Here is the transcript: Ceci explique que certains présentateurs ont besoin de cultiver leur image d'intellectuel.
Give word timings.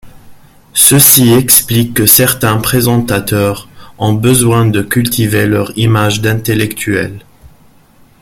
Ceci 0.73 1.31
explique 1.31 1.93
que 1.93 2.07
certains 2.07 2.57
présentateurs 2.57 3.69
ont 3.99 4.13
besoin 4.13 4.65
de 4.65 4.81
cultiver 4.81 5.45
leur 5.45 5.77
image 5.77 6.21
d'intellectuel. 6.21 7.23